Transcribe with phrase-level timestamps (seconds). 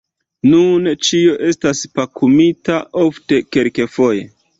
[0.51, 4.25] Nun ĉio estas pakumita, ofte kelkfoje!